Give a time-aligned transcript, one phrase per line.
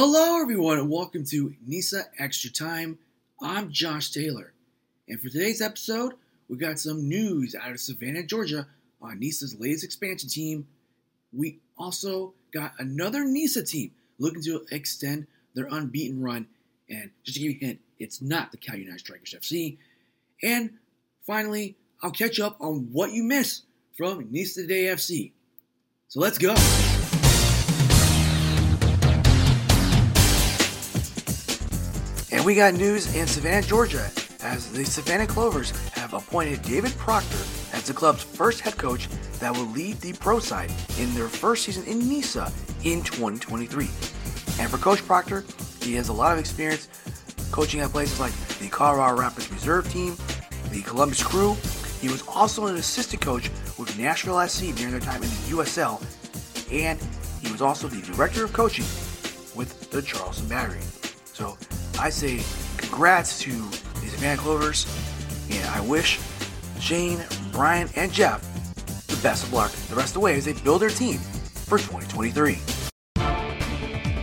[0.00, 3.00] Hello, everyone, and welcome to NISA Extra Time.
[3.42, 4.52] I'm Josh Taylor,
[5.08, 6.12] and for today's episode,
[6.48, 8.68] we got some news out of Savannah, Georgia
[9.02, 10.68] on NISA's latest expansion team.
[11.32, 16.46] We also got another NISA team looking to extend their unbeaten run,
[16.88, 19.78] and just to give you a hint, it's not the Cal United Strikers FC.
[20.44, 20.74] And
[21.26, 23.64] finally, I'll catch up on what you missed
[23.96, 25.32] from NISA Today FC.
[26.06, 26.54] So let's go.
[32.38, 34.08] And we got news in Savannah, Georgia,
[34.44, 37.36] as the Savannah Clovers have appointed David Proctor
[37.72, 39.08] as the club's first head coach
[39.40, 42.52] that will lead the pro side in their first season in NISA
[42.84, 43.86] in 2023.
[44.60, 45.44] And for Coach Proctor,
[45.80, 46.86] he has a lot of experience
[47.50, 50.16] coaching at places like the Colorado Rapids reserve team,
[50.70, 51.56] the Columbus Crew.
[52.00, 53.50] He was also an assistant coach
[53.80, 56.00] with Nashville SC during their time in the USL,
[56.72, 57.00] and
[57.42, 58.86] he was also the director of coaching
[59.56, 60.78] with the Charleston Battery.
[61.32, 61.58] So
[62.00, 62.40] I say
[62.76, 64.86] congrats to these Savannah Clovers,
[65.50, 66.20] and I wish
[66.78, 68.44] Shane, Brian, and Jeff
[69.08, 71.78] the best of luck the rest of the way as they build their team for
[71.78, 72.58] 2023.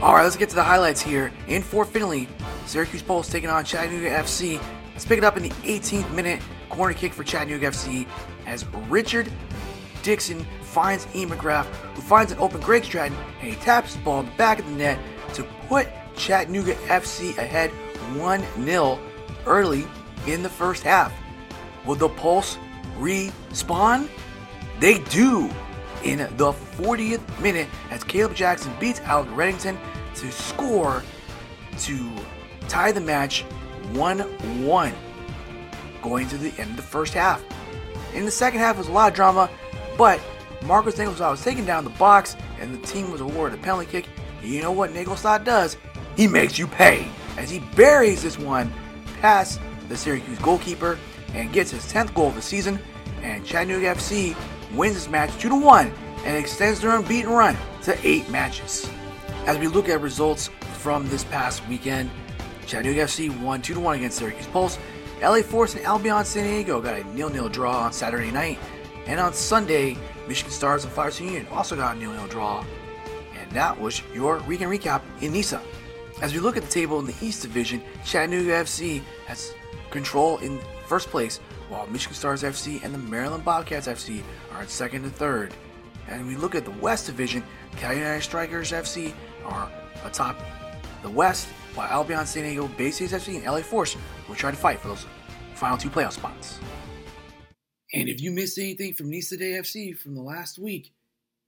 [0.00, 1.32] All right, let's get to the highlights here.
[1.48, 2.28] In Fort Finley,
[2.66, 4.60] Syracuse Pulse taking on Chattanooga FC.
[4.92, 6.40] Let's pick it up in the 18th minute.
[6.68, 8.06] Corner kick for Chattanooga FC
[8.46, 9.30] as Richard
[10.02, 14.22] Dixon finds Ian McGrath, who finds an open Greg Stratton, and he taps the ball
[14.36, 15.00] back of the net
[15.34, 17.70] to put Chattanooga FC ahead
[18.16, 18.98] 1 0
[19.46, 19.86] early
[20.26, 21.12] in the first half.
[21.84, 22.58] Will the Pulse
[22.98, 24.08] respawn?
[24.80, 25.50] They do
[26.02, 29.78] in the 40th minute as Caleb Jackson beats Alec Reddington
[30.16, 31.02] to score
[31.78, 32.10] to
[32.68, 33.42] tie the match
[33.92, 34.94] 1 1
[36.02, 37.42] going to the end of the first half.
[38.14, 39.50] In the second half was a lot of drama,
[39.98, 40.20] but
[40.64, 44.08] Markus Naglestad was taken down the box and the team was awarded a penalty kick.
[44.42, 45.76] You know what Naglestad does?
[46.16, 48.72] He makes you pay as he buries this one
[49.20, 50.98] past the Syracuse goalkeeper
[51.34, 52.78] and gets his 10th goal of the season.
[53.22, 54.34] And Chattanooga FC
[54.74, 55.92] wins this match 2 1
[56.24, 58.88] and extends their unbeaten run to 8 matches.
[59.46, 62.10] As we look at results from this past weekend,
[62.66, 64.78] Chattanooga FC won 2 1 against Syracuse Pulse.
[65.20, 68.58] LA Force and Albion San Diego got a nil-nil draw on Saturday night,
[69.06, 69.96] and on Sunday,
[70.28, 72.64] Michigan Stars and Flower City Union also got a nil-nil draw.
[73.40, 75.62] And that was your weekend recap in NISA.
[76.22, 79.52] As we look at the table in the East Division, Chattanooga FC has
[79.90, 81.38] control in first place,
[81.68, 84.22] while Michigan Stars FC and the Maryland Bobcats FC
[84.52, 85.52] are in second and third.
[86.08, 89.12] And we look at the West Division, Cal United Strikers FC
[89.44, 89.70] are
[90.04, 90.40] atop
[91.02, 93.94] the West, while Albion San Diego, Bay Cities FC, and LA Force
[94.26, 95.04] will try to fight for those
[95.54, 96.58] final two playoff spots.
[97.92, 100.92] And if you missed anything from Nisa Today FC from the last week,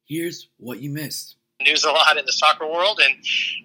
[0.04, 1.36] here's what you missed.
[1.62, 3.14] News a lot in the soccer world, and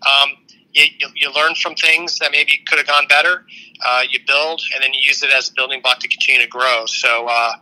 [0.01, 0.37] um,
[0.73, 3.45] you, you, learn from things that maybe could have gone better.
[3.85, 6.47] Uh, you build, and then you use it as a building block to continue to
[6.47, 6.85] grow.
[6.87, 7.53] So, uh,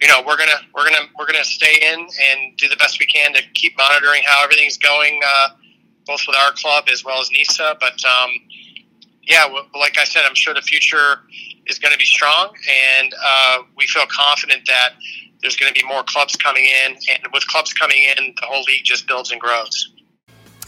[0.00, 3.06] you know, we're gonna we're gonna we're gonna stay in and do the best we
[3.06, 5.48] can to keep monitoring how everything's going, uh,
[6.06, 7.76] both with our club as well as NISA.
[7.80, 8.30] But um,
[9.22, 9.46] yeah,
[9.78, 11.20] like I said, I'm sure the future
[11.66, 12.52] is going to be strong,
[12.98, 14.94] and uh, we feel confident that
[15.40, 18.62] there's going to be more clubs coming in, and with clubs coming in, the whole
[18.62, 19.92] league just builds and grows.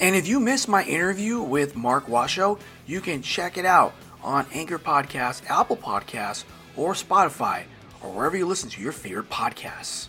[0.00, 4.47] And if you missed my interview with Mark Washoe, you can check it out on
[4.53, 6.44] Anchor Podcasts, Apple Podcasts,
[6.77, 7.62] or Spotify,
[8.03, 10.09] or wherever you listen to your favorite podcasts.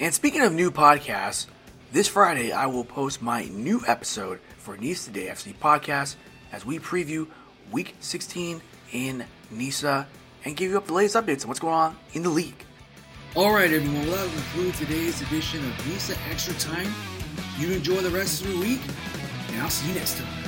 [0.00, 1.46] And speaking of new podcasts,
[1.92, 6.16] this Friday I will post my new episode for Nisa Today FC podcast
[6.50, 7.26] as we preview
[7.70, 8.62] Week 16
[8.92, 10.06] in NISA
[10.44, 12.64] and give you up the latest updates on what's going on in the league.
[13.34, 14.06] All right, everyone.
[14.06, 16.92] Well, that will conclude today's edition of NISA Extra Time.
[17.58, 18.80] You enjoy the rest of your week,
[19.48, 20.41] and I'll see you next time.